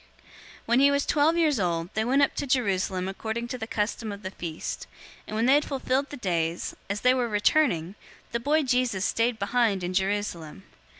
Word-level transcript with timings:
002:042 0.01 0.07
When 0.65 0.79
he 0.79 0.89
was 0.89 1.05
twelve 1.05 1.37
years 1.37 1.59
old, 1.59 1.93
they 1.93 2.03
went 2.03 2.23
up 2.23 2.33
to 2.33 2.47
Jerusalem 2.47 3.07
according 3.07 3.47
to 3.49 3.59
the 3.59 3.67
custom 3.67 4.11
of 4.11 4.23
the 4.23 4.31
feast, 4.31 4.87
002:043 5.27 5.27
and 5.27 5.35
when 5.35 5.45
they 5.45 5.53
had 5.53 5.65
fulfilled 5.65 6.09
the 6.09 6.17
days, 6.17 6.75
as 6.89 7.01
they 7.01 7.13
were 7.13 7.29
returning, 7.29 7.93
the 8.31 8.39
boy 8.39 8.63
Jesus 8.63 9.05
stayed 9.05 9.37
behind 9.37 9.83
in 9.83 9.93
Jerusalem. 9.93 10.63